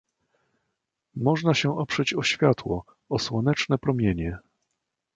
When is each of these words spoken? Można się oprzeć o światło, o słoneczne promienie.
Można 1.15 1.53
się 1.53 1.77
oprzeć 1.77 2.13
o 2.13 2.23
światło, 2.23 2.85
o 3.09 3.19
słoneczne 3.19 3.77
promienie. 3.77 4.37